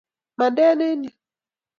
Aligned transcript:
Mande 0.37 0.63
eng 0.83 1.03
yu! 1.05 1.11